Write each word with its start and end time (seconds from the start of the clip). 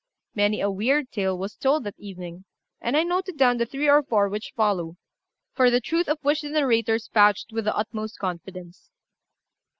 Many 0.33 0.61
a 0.61 0.71
weird 0.71 1.11
tale 1.11 1.37
was 1.37 1.55
told 1.55 1.83
that 1.83 1.99
evening, 1.99 2.45
and 2.81 2.97
I 2.97 3.03
noted 3.03 3.37
down 3.37 3.57
the 3.57 3.67
three 3.67 3.87
or 3.87 4.01
four 4.01 4.29
which 4.29 4.51
follow, 4.55 4.95
for 5.53 5.69
the 5.69 5.79
truth 5.79 6.07
of 6.09 6.17
which 6.23 6.41
the 6.41 6.49
narrators 6.49 7.07
vouched 7.13 7.53
with 7.53 7.65
the 7.65 7.77
utmost 7.77 8.17
confidence. 8.17 8.89